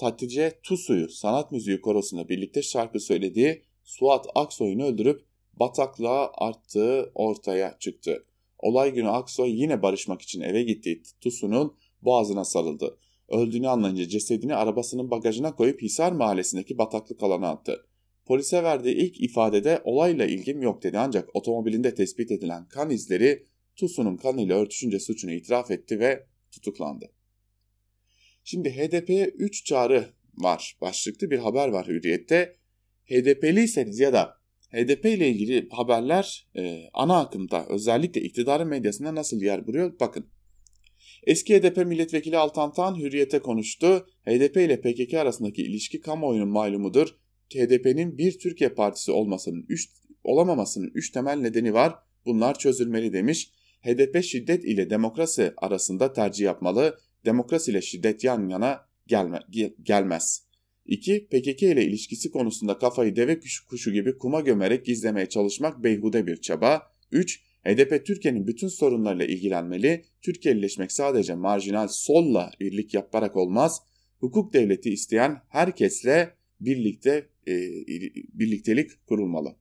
[0.00, 5.20] Hatice Tusu'yu sanat müziği korosunda birlikte şarkı söylediği Suat Aksoy'unu öldürüp
[5.52, 8.24] bataklığa arttığı ortaya çıktı.
[8.58, 12.98] Olay günü Aksoy yine barışmak için eve gittiği Tusu'nun boğazına sarıldı.
[13.28, 17.86] Öldüğünü anlayınca cesedini arabasının bagajına koyup Hisar mahallesindeki bataklık alana attı.
[18.30, 24.16] Polise verdiği ilk ifadede olayla ilgim yok dedi ancak otomobilinde tespit edilen kan izleri Tusu'nun
[24.16, 27.12] kanıyla örtüşünce suçunu itiraf etti ve tutuklandı.
[28.44, 30.76] Şimdi HDP'ye 3 çağrı var.
[30.80, 32.56] Başlıklı bir haber var Hürriyet'te.
[33.04, 34.34] HDP'liyseniz ya da
[34.72, 40.00] HDP ile ilgili haberler e, ana akımda özellikle iktidarın medyasında nasıl yer buluyor?
[40.00, 40.26] Bakın.
[41.26, 44.06] Eski HDP milletvekili Altan Tan Hürriyet'e konuştu.
[44.24, 47.19] HDP ile PKK arasındaki ilişki kamuoyunun malumudur.
[47.54, 49.90] HDP'nin bir Türkiye partisi olmasının üç,
[50.24, 51.94] olamamasının üç temel nedeni var.
[52.26, 53.50] Bunlar çözülmeli demiş.
[53.82, 56.98] HDP şiddet ile demokrasi arasında tercih yapmalı.
[57.24, 59.40] Demokrasi ile şiddet yan yana gelme,
[59.82, 60.42] gelmez.
[60.86, 61.26] 2.
[61.26, 66.82] PKK ile ilişkisi konusunda kafayı deve kuşu gibi kuma gömerek gizlemeye çalışmak beyhude bir çaba.
[67.12, 67.42] 3.
[67.64, 70.04] HDP Türkiye'nin bütün sorunlarıyla ilgilenmeli.
[70.22, 73.82] Türkiye'lileşmek sadece marjinal solla birlik yaparak olmaz.
[74.18, 77.52] Hukuk devleti isteyen herkesle birlikte e,
[78.34, 79.56] birliktelik kurulmalı.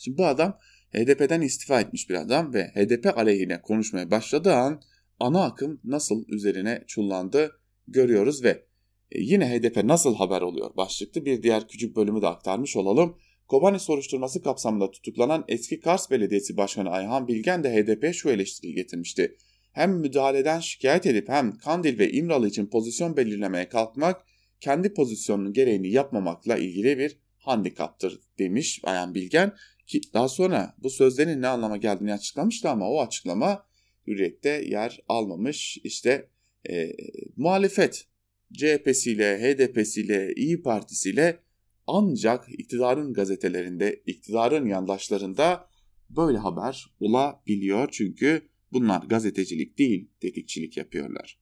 [0.00, 0.58] Şimdi bu adam
[0.94, 4.82] HDP'den istifa etmiş bir adam ve HDP aleyhine konuşmaya başladığı an
[5.20, 8.64] ana akım nasıl üzerine çullandı görüyoruz ve
[9.12, 13.16] e, yine HDP nasıl haber oluyor başlıklı bir diğer küçük bölümü de aktarmış olalım.
[13.48, 19.36] Kobani soruşturması kapsamında tutuklanan eski Kars Belediyesi Başkanı Ayhan Bilgen de HDP'ye şu eleştiriyi getirmişti.
[19.72, 24.24] Hem müdahaleden şikayet edip hem Kandil ve İmralı için pozisyon belirlemeye kalkmak
[24.60, 29.52] kendi pozisyonunun gereğini yapmamakla ilgili bir handikaptır demiş Ayhan Bilgen
[29.86, 33.66] ki daha sonra bu sözlerin ne anlama geldiğini açıklamıştı ama o açıklama
[34.06, 35.78] Hürriyet'te yer almamış.
[35.84, 36.28] İşte
[36.70, 36.92] e,
[37.36, 38.06] muhalefet
[38.52, 41.38] CHP'siyle, HDP'siyle, İyi Partisi'yle
[41.86, 45.68] ancak iktidarın gazetelerinde, iktidarın yandaşlarında
[46.10, 47.88] böyle haber olabiliyor.
[47.92, 51.38] Çünkü bunlar gazetecilik değil, tetikçilik yapıyorlar.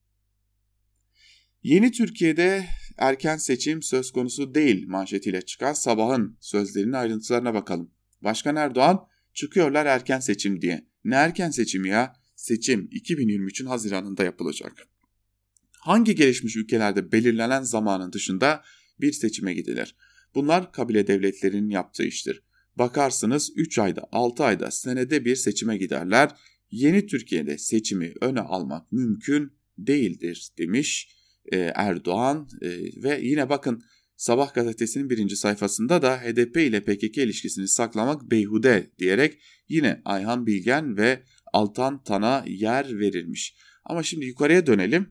[1.62, 2.64] Yeni Türkiye'de
[2.98, 7.90] erken seçim söz konusu değil manşetiyle çıkan sabahın sözlerinin ayrıntılarına bakalım.
[8.20, 10.86] Başkan Erdoğan çıkıyorlar erken seçim diye.
[11.04, 12.16] Ne erken seçim ya?
[12.36, 14.88] Seçim 2023'ün Haziran'ında yapılacak.
[15.72, 18.62] Hangi gelişmiş ülkelerde belirlenen zamanın dışında
[19.00, 19.96] bir seçime gidilir?
[20.34, 22.42] Bunlar kabile devletlerinin yaptığı iştir.
[22.76, 26.30] Bakarsınız 3 ayda 6 ayda senede bir seçime giderler.
[26.70, 31.08] Yeni Türkiye'de seçimi öne almak mümkün değildir demiş
[31.52, 32.68] e, Erdoğan e,
[33.02, 33.82] ve yine bakın
[34.16, 40.96] Sabah gazetesinin birinci sayfasında da HDP ile PKK ilişkisini saklamak beyhude diyerek yine Ayhan Bilgen
[40.96, 43.56] ve Altan Tan'a yer verilmiş.
[43.84, 45.06] Ama şimdi yukarıya dönelim.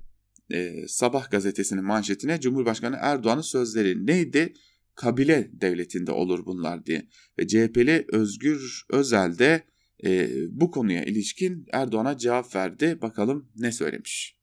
[0.53, 4.53] Ee, Sabah gazetesinin manşetine Cumhurbaşkanı Erdoğan'ın sözleri neydi?
[4.95, 7.07] Kabile devletinde olur bunlar diye.
[7.39, 9.63] Ve CHP'li Özgür Özel de
[10.05, 13.01] e, bu konuya ilişkin Erdoğan'a cevap verdi.
[13.01, 14.37] Bakalım ne söylemiş.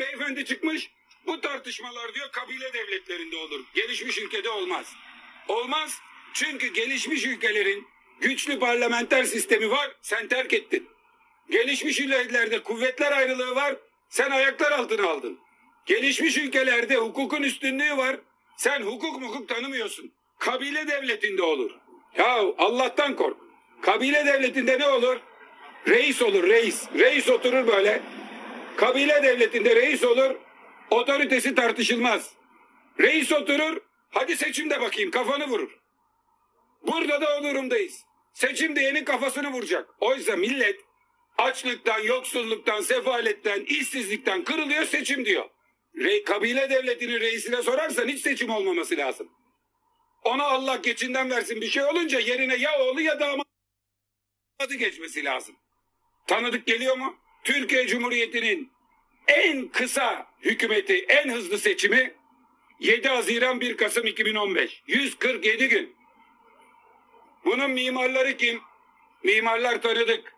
[0.00, 0.90] Beyefendi çıkmış
[1.26, 3.64] bu tartışmalar diyor kabile devletlerinde olur.
[3.74, 4.92] Gelişmiş ülkede olmaz.
[5.48, 5.98] Olmaz
[6.34, 7.86] çünkü gelişmiş ülkelerin
[8.20, 10.88] güçlü parlamenter sistemi var sen terk ettin.
[11.50, 13.76] Gelişmiş ülkelerde kuvvetler ayrılığı var
[14.08, 15.38] sen ayaklar altına aldın.
[15.86, 18.16] Gelişmiş ülkelerde hukukun üstünlüğü var
[18.56, 20.12] sen hukuk hukuk tanımıyorsun.
[20.38, 21.70] Kabile devletinde olur.
[22.16, 23.36] Ya Allah'tan kork.
[23.82, 25.16] Kabile devletinde ne olur?
[25.88, 26.84] Reis olur reis.
[26.98, 28.00] Reis oturur böyle.
[28.76, 30.34] Kabile devletinde reis olur.
[30.92, 32.32] Otoritesi tartışılmaz.
[33.00, 35.78] Reis oturur, hadi seçimde bakayım kafanı vurur.
[36.82, 38.04] Burada da o durumdayız.
[38.34, 39.90] Seçim diyenin kafasını vuracak.
[40.00, 40.80] Oysa millet
[41.38, 45.48] açlıktan, yoksulluktan, sefaletten, işsizlikten kırılıyor seçim diyor.
[45.96, 49.28] Re kabile devletinin reisine sorarsan hiç seçim olmaması lazım.
[50.24, 53.44] Ona Allah geçinden versin bir şey olunca yerine ya oğlu ya damadı
[54.78, 55.56] geçmesi lazım.
[56.26, 57.16] Tanıdık geliyor mu?
[57.44, 58.72] Türkiye Cumhuriyeti'nin
[59.28, 62.14] en kısa hükümeti, en hızlı seçimi
[62.80, 64.82] 7 Haziran 1 Kasım 2015.
[64.86, 65.96] 147 gün.
[67.44, 68.62] Bunun mimarları kim?
[69.22, 70.34] Mimarlar tanıdık.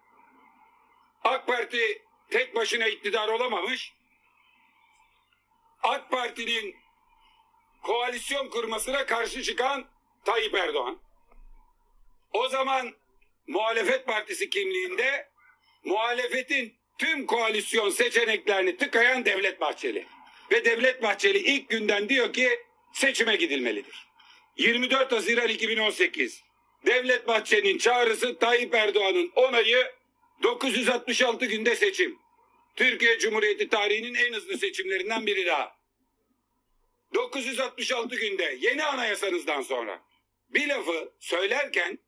[1.24, 3.92] AK Parti tek başına iktidar olamamış.
[5.82, 6.76] AK Parti'nin
[7.82, 9.84] koalisyon kurmasına karşı çıkan
[10.24, 10.98] Tayyip Erdoğan.
[12.32, 12.94] O zaman
[13.46, 15.28] muhalefet partisi kimliğinde
[15.84, 20.06] muhalefetin tüm koalisyon seçeneklerini tıkayan Devlet Bahçeli.
[20.50, 22.60] Ve Devlet Bahçeli ilk günden diyor ki
[22.92, 24.06] seçime gidilmelidir.
[24.56, 26.42] 24 Haziran 2018
[26.86, 29.92] Devlet Bahçeli'nin çağrısı Tayyip Erdoğan'ın onayı
[30.42, 32.18] 966 günde seçim.
[32.76, 35.76] Türkiye Cumhuriyeti tarihinin en hızlı seçimlerinden biri daha.
[37.14, 40.02] 966 günde yeni anayasanızdan sonra
[40.50, 41.98] bir lafı söylerken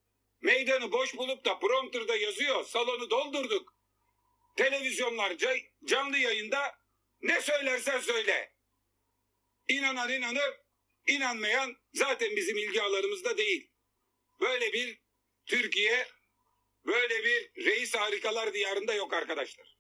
[0.43, 3.76] meydanı boş bulup da prompterda yazıyor salonu doldurduk
[4.57, 5.37] televizyonlar
[5.85, 6.59] canlı yayında
[7.23, 8.53] ne söylersen söyle.
[9.69, 10.55] İnanan inanır,
[11.07, 13.71] inanmayan zaten bizim ilgi alanımızda değil.
[14.41, 15.01] Böyle bir
[15.47, 16.07] Türkiye,
[16.87, 19.77] böyle bir reis harikalar diyarında yok arkadaşlar.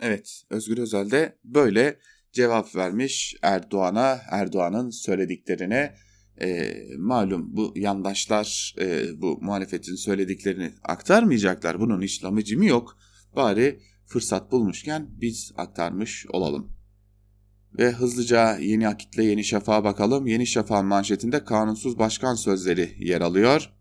[0.00, 1.98] Evet, Özgür Özel de böyle
[2.32, 5.94] cevap vermiş Erdoğan'a, Erdoğan'ın söylediklerine.
[6.40, 11.80] E, malum bu yandaşlar e, bu muhalefetin söylediklerini aktarmayacaklar.
[11.80, 12.98] Bunun hiç lamıcımı yok.
[13.36, 13.80] Bari
[14.12, 16.72] fırsat bulmuşken biz aktarmış olalım.
[17.78, 20.26] Ve hızlıca Yeni Akit'le Yeni Şafak'a bakalım.
[20.26, 23.72] Yeni Şafak'ın manşetinde kanunsuz başkan sözleri yer alıyor.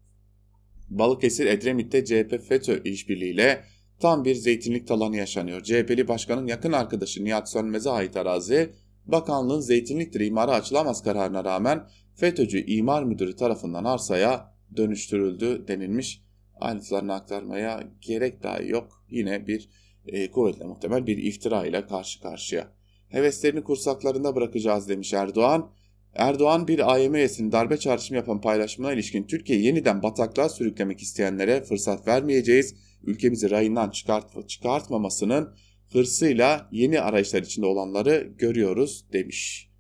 [0.90, 3.64] Balıkesir Edremit'te CHP FETÖ işbirliğiyle
[4.00, 5.64] tam bir zeytinlik talanı yaşanıyor.
[5.64, 8.74] CHP'li başkanın yakın arkadaşı Nihat Sönmez'e ait arazi
[9.06, 16.24] bakanlığın zeytinliktir imara açılamaz kararına rağmen FETÖ'cü imar müdürü tarafından arsaya dönüştürüldü denilmiş.
[16.60, 19.06] Ayrıntılarını aktarmaya gerek dahi yok.
[19.10, 19.70] Yine bir
[20.08, 22.68] e, kuvvetle muhtemel bir iftira ile karşı karşıya.
[23.10, 25.72] Heveslerini kursaklarında bırakacağız demiş Erdoğan.
[26.16, 27.14] Erdoğan bir AYM
[27.52, 32.76] darbe çağrışımı yapan paylaşımına ilişkin Türkiye'yi yeniden bataklığa sürüklemek isteyenlere fırsat vermeyeceğiz.
[33.04, 35.54] Ülkemizi rayından çıkart çıkartmamasının
[35.92, 39.72] hırsıyla yeni arayışlar içinde olanları görüyoruz demiş.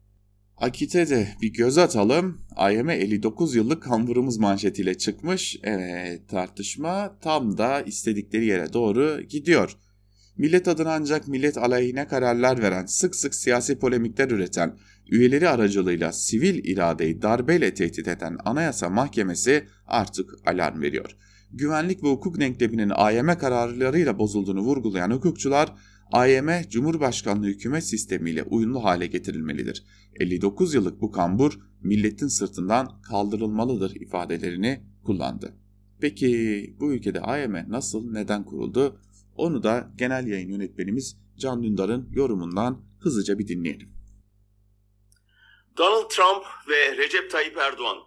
[0.57, 2.41] Akit'e de bir göz atalım.
[2.55, 5.59] AYM 59 yıllık kamburumuz manşetiyle çıkmış.
[5.63, 9.77] Evet tartışma tam da istedikleri yere doğru gidiyor
[10.41, 14.77] millet adına ancak millet aleyhine kararlar veren, sık sık siyasi polemikler üreten,
[15.11, 21.17] üyeleri aracılığıyla sivil iradeyi darbeyle tehdit eden Anayasa Mahkemesi artık alarm veriyor.
[21.51, 25.73] Güvenlik ve hukuk denkleminin AYM kararlarıyla bozulduğunu vurgulayan hukukçular,
[26.11, 29.85] AYM Cumhurbaşkanlığı hükümet sistemiyle uyumlu hale getirilmelidir.
[30.19, 35.53] 59 yıllık bu kambur milletin sırtından kaldırılmalıdır ifadelerini kullandı.
[35.99, 38.99] Peki bu ülkede AYM nasıl, neden kuruldu?
[39.35, 43.93] Onu da genel yayın yönetmenimiz Can Dündar'ın yorumundan hızlıca bir dinleyelim.
[45.77, 47.97] Donald Trump ve Recep Tayyip Erdoğan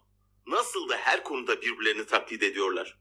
[0.46, 2.98] nasıl da her konuda birbirlerini taklit ediyorlar.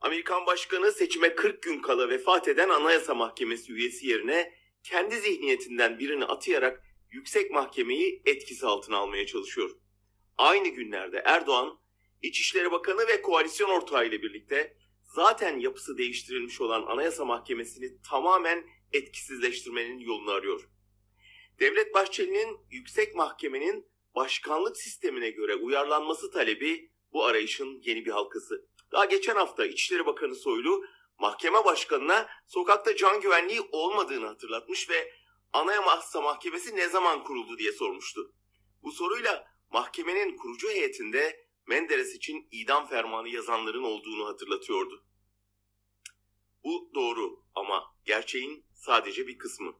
[0.00, 6.24] Amerikan Başkanı seçime 40 gün kala vefat eden Anayasa Mahkemesi üyesi yerine kendi zihniyetinden birini
[6.24, 9.70] atayarak yüksek mahkemeyi etkisi altına almaya çalışıyor.
[10.38, 11.78] Aynı günlerde Erdoğan,
[12.22, 14.76] İçişleri Bakanı ve koalisyon ortağı ile birlikte
[15.16, 20.68] zaten yapısı değiştirilmiş olan Anayasa Mahkemesi'ni tamamen etkisizleştirmenin yolunu arıyor.
[21.60, 28.66] Devlet Bahçeli'nin yüksek mahkemenin başkanlık sistemine göre uyarlanması talebi bu arayışın yeni bir halkası.
[28.92, 30.84] Daha geçen hafta İçişleri Bakanı Soylu
[31.18, 35.12] mahkeme başkanına sokakta can güvenliği olmadığını hatırlatmış ve
[35.52, 38.32] Anayasa Mahkemesi ne zaman kuruldu diye sormuştu.
[38.82, 45.05] Bu soruyla mahkemenin kurucu heyetinde Menderes için idam fermanı yazanların olduğunu hatırlatıyordu.
[46.64, 49.74] Bu doğru ama gerçeğin sadece bir kısmı.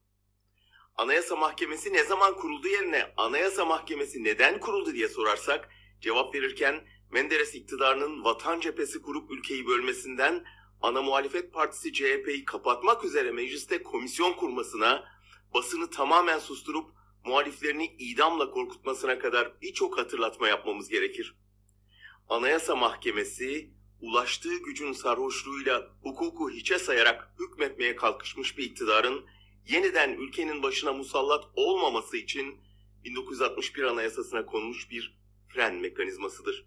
[0.97, 5.69] Anayasa Mahkemesi ne zaman kuruldu yerine Anayasa Mahkemesi neden kuruldu diye sorarsak
[6.01, 10.45] cevap verirken Menderes iktidarının vatan cephesi kurup ülkeyi bölmesinden
[10.83, 15.05] ana muhalefet partisi CHP'yi kapatmak üzere mecliste komisyon kurmasına,
[15.55, 16.91] basını tamamen susturup
[17.25, 21.37] muhaliflerini idamla korkutmasına kadar birçok hatırlatma yapmamız gerekir.
[22.29, 29.25] Anayasa Mahkemesi ulaştığı gücün sarhoşluğuyla hukuku hiçe sayarak hükmetmeye kalkışmış bir iktidarın
[29.69, 32.61] yeniden ülkenin başına musallat olmaması için
[33.05, 36.67] 1961 Anayasasına konmuş bir fren mekanizmasıdır.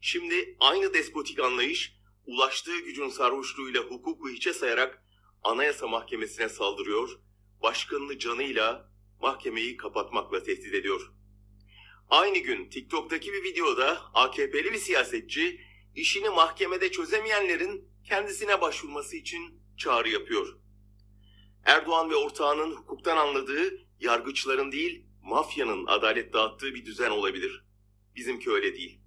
[0.00, 1.96] Şimdi aynı despotik anlayış
[2.26, 5.04] ulaştığı gücün sarhoşluğuyla hukuku hiçe sayarak
[5.42, 7.18] Anayasa Mahkemesi'ne saldırıyor,
[7.62, 11.12] başkanını canıyla mahkemeyi kapatmakla tehdit ediyor.
[12.10, 15.60] Aynı gün TikTok'taki bir videoda AKP'li bir siyasetçi
[15.94, 20.58] işini mahkemede çözemeyenlerin kendisine başvurması için çağrı yapıyor.
[21.64, 27.64] Erdoğan ve ortağının hukuktan anladığı yargıçların değil mafyanın adalet dağıttığı bir düzen olabilir.
[28.16, 29.00] Bizimki öyle değil.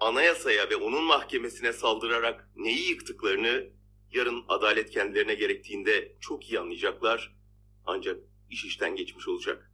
[0.00, 3.70] Anayasaya ve onun mahkemesine saldırarak neyi yıktıklarını
[4.12, 7.36] yarın adalet kendilerine gerektiğinde çok iyi anlayacaklar.
[7.86, 9.71] Ancak iş işten geçmiş olacak.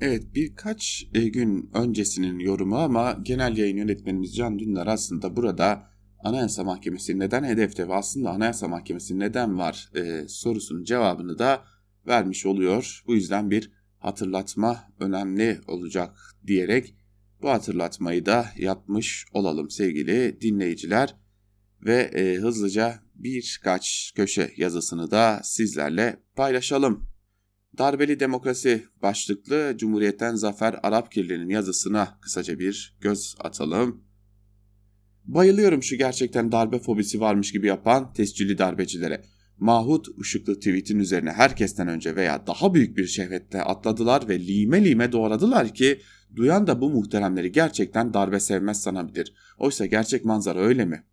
[0.00, 6.64] Evet birkaç e, gün öncesinin yorumu ama genel yayın yönetmenimiz Can Dündar aslında burada Anayasa
[6.64, 11.64] Mahkemesi neden hedefte ve aslında Anayasa Mahkemesi neden var e, sorusunun cevabını da
[12.06, 13.02] vermiş oluyor.
[13.06, 16.94] Bu yüzden bir hatırlatma önemli olacak diyerek
[17.42, 21.14] bu hatırlatmayı da yapmış olalım sevgili dinleyiciler
[21.86, 27.13] ve e, hızlıca birkaç köşe yazısını da sizlerle paylaşalım.
[27.78, 34.04] Darbeli Demokrasi başlıklı Cumhuriyet'ten Zafer Arapkirli'nin yazısına kısaca bir göz atalım.
[35.24, 39.24] Bayılıyorum şu gerçekten darbe fobisi varmış gibi yapan tescilli darbecilere.
[39.58, 45.12] Mahut ışıklı tweetin üzerine herkesten önce veya daha büyük bir şehvette atladılar ve lime lime
[45.12, 46.00] doğradılar ki
[46.36, 49.34] duyan da bu muhteremleri gerçekten darbe sevmez sanabilir.
[49.58, 51.04] Oysa gerçek manzara öyle mi?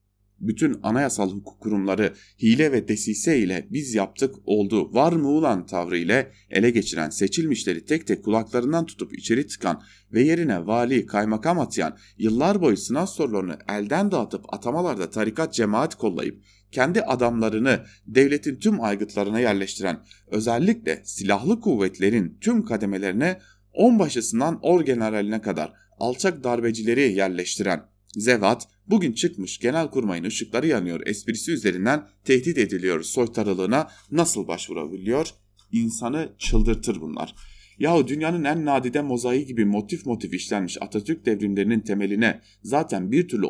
[0.41, 5.97] Bütün anayasal hukuk kurumları hile ve desise ile biz yaptık oldu var mı ulan tavrı
[5.97, 9.81] ile ele geçiren seçilmişleri tek tek kulaklarından tutup içeri tıkan
[10.13, 16.43] ve yerine vali kaymakam atayan yıllar boyu sınav sorularını elden dağıtıp atamalarda tarikat cemaat kollayıp
[16.71, 23.39] kendi adamlarını devletin tüm aygıtlarına yerleştiren özellikle silahlı kuvvetlerin tüm kademelerine
[23.73, 32.57] onbaşısından orgeneraline kadar alçak darbecileri yerleştiren Zevat bugün çıkmış genelkurmayın ışıkları yanıyor esprisi üzerinden tehdit
[32.57, 35.29] ediliyor soytarılığına nasıl başvurabiliyor?
[35.71, 37.35] İnsanı çıldırtır bunlar.
[37.79, 43.45] Yahu dünyanın en nadide mozaiği gibi motif motif işlenmiş Atatürk devrimlerinin temeline zaten bir türlü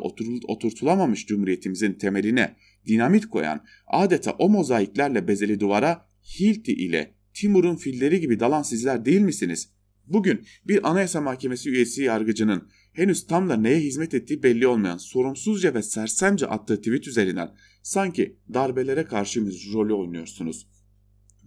[0.48, 6.06] oturtulamamış cumhuriyetimizin temeline dinamit koyan adeta o mozaiklerle bezeli duvara
[6.40, 9.68] Hilti ile Timur'un filleri gibi dalan sizler değil misiniz?
[10.12, 15.74] Bugün bir anayasa mahkemesi üyesi yargıcının henüz tam da neye hizmet ettiği belli olmayan sorumsuzca
[15.74, 20.68] ve sersemce attığı tweet üzerinden sanki darbelere karşı bir rolü oynuyorsunuz.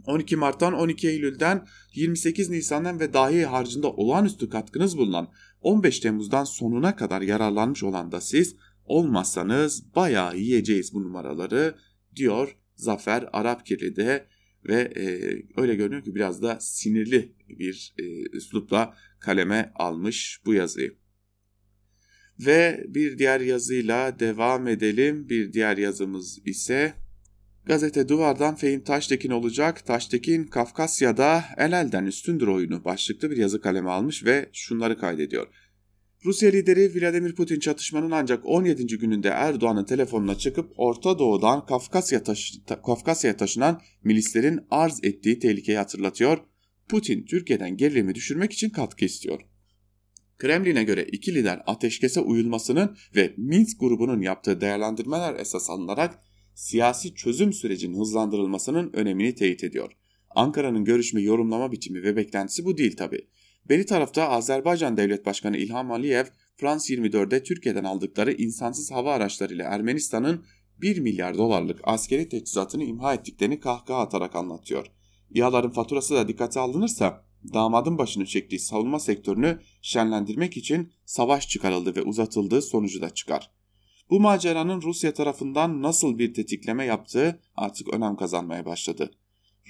[0.05, 5.28] 12 Mart'tan 12 Eylül'den 28 Nisan'dan ve dahi harcında olağanüstü katkınız bulunan
[5.61, 8.55] 15 Temmuz'dan sonuna kadar yararlanmış olan da siz
[8.86, 11.76] olmazsanız bayağı yiyeceğiz bu numaraları
[12.16, 14.28] diyor Zafer Arapkirli'de
[14.68, 15.03] ve e,
[15.61, 18.03] öyle görünüyor ki biraz da sinirli bir e,
[18.38, 20.93] üslupla kaleme almış bu yazıyı.
[22.39, 25.30] Ve bir diğer yazıyla devam edelim.
[25.30, 26.93] Bir diğer yazımız ise
[27.66, 29.86] Gazete Duvar'dan Fehim Taştekin olacak.
[29.86, 35.47] Taştekin Kafkasya'da el elden üstündür oyunu başlıklı bir yazı kaleme almış ve şunları kaydediyor.
[36.26, 38.98] Rusya lideri Vladimir Putin çatışmanın ancak 17.
[38.98, 46.38] gününde Erdoğan'ın telefonuna çıkıp Orta Doğu'dan Kafkasya taşı, Kafkasya'ya taşınan milislerin arz ettiği tehlikeyi hatırlatıyor.
[46.90, 49.42] Putin Türkiye'den gerilimi düşürmek için katkı istiyor.
[50.38, 56.20] Kremlin'e göre iki lider ateşkese uyulmasının ve Minsk grubunun yaptığı değerlendirmeler esas alınarak
[56.56, 59.92] siyasi çözüm sürecinin hızlandırılmasının önemini teyit ediyor.
[60.36, 63.28] Ankara'nın görüşme yorumlama biçimi ve beklentisi bu değil tabi.
[63.70, 66.26] Beri tarafta Azerbaycan Devlet Başkanı İlham Aliyev,
[66.57, 70.45] Frans 24'de Türkiye'den aldıkları insansız hava araçlarıyla Ermenistan'ın
[70.82, 74.86] 1 milyar dolarlık askeri teçhizatını imha ettiklerini kahkaha atarak anlatıyor.
[75.32, 82.01] İHA'ların faturası da dikkate alınırsa damadın başını çektiği savunma sektörünü şenlendirmek için savaş çıkarıldı ve
[82.01, 83.51] uzatıldığı sonucu da çıkar.
[84.09, 89.11] Bu maceranın Rusya tarafından nasıl bir tetikleme yaptığı artık önem kazanmaya başladı.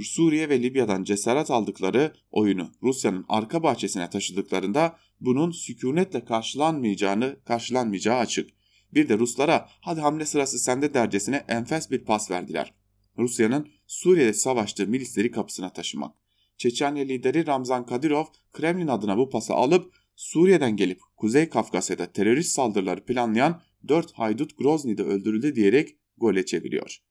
[0.04, 8.50] Suriye ve Libya'dan cesaret aldıkları oyunu Rusya'nın arka bahçesine taşıdıklarında bunun sükunetle karşılanmayacağını karşılanmayacağı açık.
[8.94, 12.74] Bir de Ruslara hadi hamle sırası sende dercesine enfes bir pas verdiler.
[13.18, 16.16] Rusya'nın Suriye'de savaştığı milisleri kapısına taşımak.
[16.58, 23.06] Çeçenya lideri Ramzan Kadyrov Kremlin adına bu pası alıp Suriye'den gelip Kuzey Kafkasya'da terörist saldırıları
[23.06, 27.05] planlayan 4 haydut Grozny'de öldürüldü diyerek gole çeviriyor.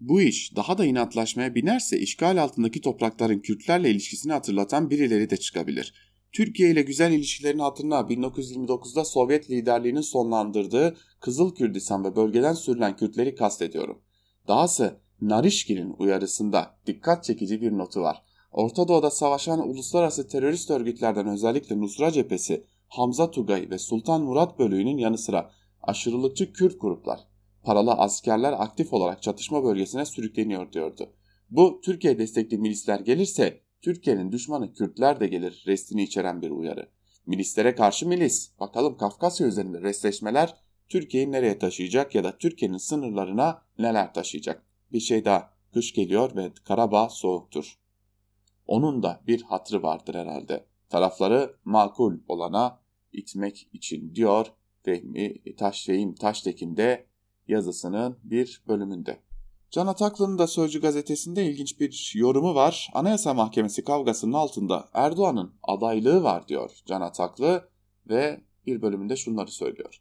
[0.00, 5.94] Bu iş daha da inatlaşmaya binerse işgal altındaki toprakların Kürtlerle ilişkisini hatırlatan birileri de çıkabilir.
[6.32, 13.34] Türkiye ile güzel ilişkilerin hatırına 1929'da Sovyet liderliğinin sonlandırdığı Kızıl Kürdistan ve bölgeden sürülen Kürtleri
[13.34, 13.98] kastediyorum.
[14.48, 18.22] Dahası Narişkin'in uyarısında dikkat çekici bir notu var.
[18.52, 24.98] Orta Doğu'da savaşan uluslararası terörist örgütlerden özellikle Nusra Cephesi, Hamza Tugay ve Sultan Murat bölüğünün
[24.98, 25.50] yanı sıra
[25.82, 27.20] aşırılıkçı Kürt gruplar,
[27.68, 31.12] paralı askerler aktif olarak çatışma bölgesine sürükleniyor diyordu.
[31.50, 36.88] Bu Türkiye destekli milisler gelirse Türkiye'nin düşmanı Kürtler de gelir restini içeren bir uyarı.
[37.26, 38.50] Milislere karşı milis.
[38.60, 40.54] Bakalım Kafkasya üzerinde restleşmeler
[40.88, 44.66] Türkiye'yi nereye taşıyacak ya da Türkiye'nin sınırlarına neler taşıyacak?
[44.92, 45.50] Bir şey daha.
[45.72, 47.78] Kış geliyor ve Karabağ soğuktur.
[48.66, 50.66] Onun da bir hatrı vardır herhalde.
[50.88, 52.80] Tarafları makul olana
[53.12, 54.46] itmek için diyor
[54.82, 56.76] Fehmi Taşfehim Taştekin
[57.48, 59.20] yazısının bir bölümünde.
[59.70, 62.90] Can Ataklı'nın da Sözcü gazetesinde ilginç bir yorumu var.
[62.94, 67.68] Anayasa Mahkemesi kavgasının altında Erdoğan'ın adaylığı var diyor Can Ataklı
[68.08, 70.00] ve bir bölümünde şunları söylüyor.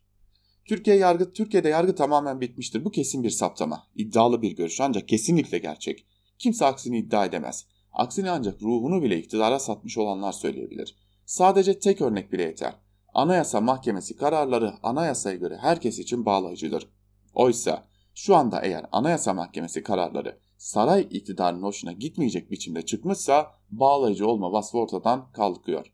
[0.65, 2.85] Türkiye yargı Türkiye'de yargı tamamen bitmiştir.
[2.85, 3.87] Bu kesin bir saptama.
[3.95, 6.05] İddialı bir görüş ancak kesinlikle gerçek.
[6.39, 7.65] Kimse aksini iddia edemez.
[7.93, 10.95] Aksini ancak ruhunu bile iktidara satmış olanlar söyleyebilir.
[11.25, 12.73] Sadece tek örnek bile yeter.
[13.13, 16.87] Anayasa Mahkemesi kararları anayasaya göre herkes için bağlayıcıdır.
[17.37, 24.51] Oysa şu anda eğer Anayasa Mahkemesi kararları saray iktidarının hoşuna gitmeyecek biçimde çıkmışsa bağlayıcı olma
[24.51, 25.93] vasfı ortadan kalkıyor.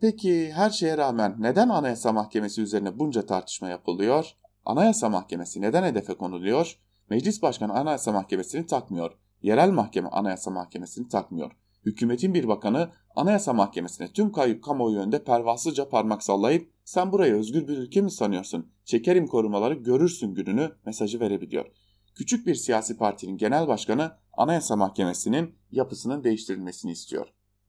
[0.00, 4.32] Peki her şeye rağmen neden Anayasa Mahkemesi üzerine bunca tartışma yapılıyor?
[4.64, 6.78] Anayasa Mahkemesi neden hedefe konuluyor?
[7.10, 9.18] Meclis Başkanı Anayasa Mahkemesi'ni takmıyor.
[9.42, 11.52] Yerel mahkeme Anayasa Mahkemesi'ni takmıyor.
[11.86, 17.78] Hükümetin bir bakanı Anayasa Mahkemesi'ne tüm kamuoyu önünde pervasızca parmak sallayıp sen burayı özgür bir
[17.78, 18.72] ülke mi sanıyorsun?
[18.84, 21.66] Çekerim korumaları görürsün gününü mesajı verebiliyor.
[22.14, 27.26] Küçük bir siyasi partinin genel başkanı Anayasa Mahkemesi'nin yapısının değiştirilmesini istiyor.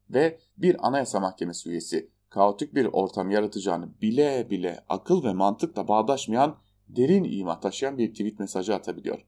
[0.09, 6.57] Ve bir Anayasa Mahkemesi üyesi kaotik bir ortam yaratacağını bile bile akıl ve mantıkla bağdaşmayan
[6.87, 9.25] derin ima taşıyan bir tweet mesajı atabiliyor.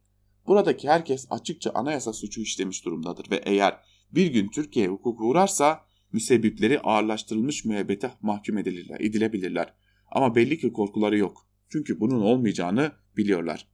[0.48, 3.80] Buradaki herkes açıkça anayasa suçu işlemiş durumdadır ve eğer
[4.12, 9.74] bir gün Türkiye hukuku uğrarsa müsebbipleri ağırlaştırılmış müebbete mahkum edilirler, edilebilirler.
[10.12, 11.48] Ama belli ki korkuları yok.
[11.70, 13.68] Çünkü bunun olmayacağını biliyorlar.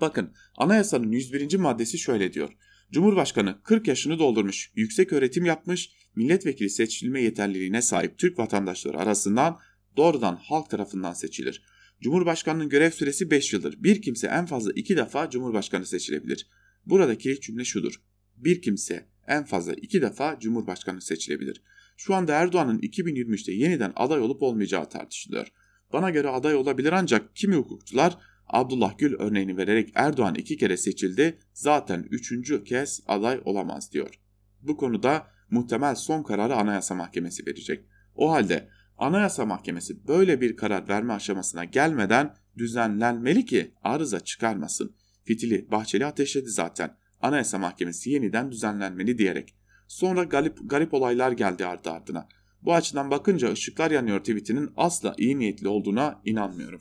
[0.00, 1.56] Bakın anayasanın 101.
[1.56, 2.56] maddesi şöyle diyor.
[2.92, 9.58] Cumhurbaşkanı 40 yaşını doldurmuş, yüksek öğretim yapmış, milletvekili seçilme yeterliliğine sahip Türk vatandaşları arasından
[9.96, 11.62] doğrudan halk tarafından seçilir.
[12.00, 13.82] Cumhurbaşkanının görev süresi 5 yıldır.
[13.82, 16.48] Bir kimse en fazla 2 defa Cumhurbaşkanı seçilebilir.
[16.86, 18.02] Buradaki cümle şudur.
[18.36, 21.62] Bir kimse en fazla 2 defa Cumhurbaşkanı seçilebilir.
[21.96, 25.48] Şu anda Erdoğan'ın 2023'te yeniden aday olup olmayacağı tartışılıyor.
[25.92, 31.38] Bana göre aday olabilir ancak kimi hukukçular Abdullah Gül örneğini vererek Erdoğan iki kere seçildi
[31.52, 34.20] zaten üçüncü kez aday olamaz diyor.
[34.62, 37.84] Bu konuda muhtemel son kararı Anayasa Mahkemesi verecek.
[38.14, 38.68] O halde
[38.98, 44.96] Anayasa Mahkemesi böyle bir karar verme aşamasına gelmeden düzenlenmeli ki arıza çıkarmasın.
[45.24, 46.96] Fitili Bahçeli ateşledi zaten.
[47.20, 49.54] Anayasa Mahkemesi yeniden düzenlenmeli diyerek.
[49.88, 52.28] Sonra garip, garip olaylar geldi ardı ardına.
[52.62, 56.80] Bu açıdan bakınca ışıklar yanıyor tweetinin asla iyi niyetli olduğuna inanmıyorum.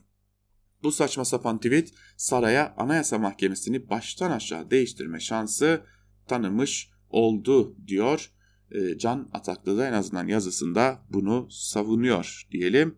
[0.83, 5.81] Bu saçma sapan tweet saraya Anayasa Mahkemesi'ni baştan aşağı değiştirme şansı
[6.27, 8.31] tanımış oldu diyor.
[8.71, 12.97] E, Can Ataklı da en azından yazısında bunu savunuyor diyelim.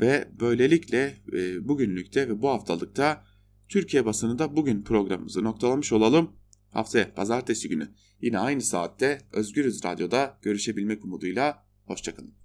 [0.00, 3.24] Ve böylelikle e, bugünlükte ve bu haftalıkta
[3.68, 6.39] Türkiye basınında bugün programımızı noktalamış olalım.
[6.70, 7.88] Haftaya pazartesi günü
[8.20, 12.39] yine aynı saatte Özgürüz Radyo'da görüşebilmek umuduyla hoşçakalın.